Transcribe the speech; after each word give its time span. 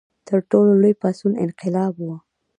تر 0.27 0.39
ټولو 0.49 0.71
لوی 0.81 0.93
پاڅون 1.01 1.33
انقلاب 1.43 1.93
و. 1.99 2.07